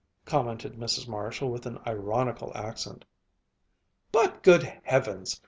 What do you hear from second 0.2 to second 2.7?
commented Mrs. Marshall, with an ironical